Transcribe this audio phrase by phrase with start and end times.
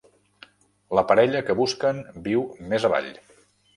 [0.99, 3.13] La parella que busquen viu més avall.